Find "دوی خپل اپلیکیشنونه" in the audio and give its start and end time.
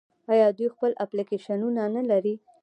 0.57-1.83